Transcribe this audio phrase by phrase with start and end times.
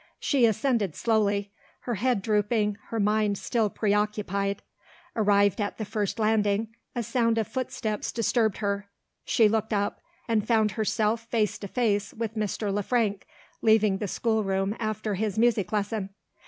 [0.19, 1.51] She ascended slowly;
[1.81, 4.63] her head drooping, her mind still preoccupied.
[5.15, 8.89] Arrived at the first landing, a sound of footsteps disturbed her.
[9.25, 12.73] She looked up and found herself face to face with Mr.
[12.73, 13.27] Le Frank,
[13.61, 16.09] leaving the schoolroom after his music lesson.